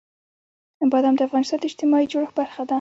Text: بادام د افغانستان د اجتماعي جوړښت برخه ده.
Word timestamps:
بادام 0.91 1.15
د 1.17 1.21
افغانستان 1.27 1.59
د 1.59 1.63
اجتماعي 1.69 2.05
جوړښت 2.11 2.33
برخه 2.39 2.61
ده. 2.65 2.69